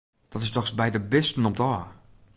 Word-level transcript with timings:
Dat 0.29 0.41
is 0.41 0.51
dochs 0.51 0.75
by 0.75 0.89
de 0.89 0.99
bisten 0.99 1.45
om't 1.45 1.61
ôf! 1.71 1.83